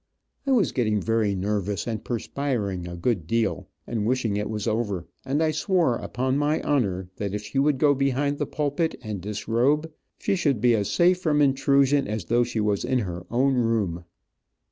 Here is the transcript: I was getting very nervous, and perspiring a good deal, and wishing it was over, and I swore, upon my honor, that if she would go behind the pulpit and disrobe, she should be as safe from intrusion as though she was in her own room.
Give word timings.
I 0.47 0.51
was 0.51 0.71
getting 0.71 0.99
very 0.99 1.35
nervous, 1.35 1.85
and 1.85 2.03
perspiring 2.03 2.87
a 2.87 2.95
good 2.97 3.27
deal, 3.27 3.67
and 3.85 4.03
wishing 4.03 4.35
it 4.35 4.49
was 4.49 4.67
over, 4.67 5.05
and 5.25 5.43
I 5.43 5.51
swore, 5.51 5.97
upon 5.97 6.39
my 6.39 6.59
honor, 6.63 7.11
that 7.17 7.35
if 7.35 7.43
she 7.43 7.59
would 7.59 7.77
go 7.77 7.93
behind 7.93 8.39
the 8.39 8.47
pulpit 8.47 8.95
and 9.03 9.21
disrobe, 9.21 9.91
she 10.17 10.35
should 10.35 10.59
be 10.59 10.73
as 10.73 10.89
safe 10.89 11.19
from 11.21 11.39
intrusion 11.39 12.07
as 12.07 12.25
though 12.25 12.43
she 12.43 12.59
was 12.59 12.83
in 12.83 12.97
her 12.97 13.27
own 13.29 13.53
room. 13.53 14.03